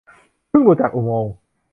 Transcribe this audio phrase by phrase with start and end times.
[0.49, 1.33] เพิ่งหลุดจากอุโมงค์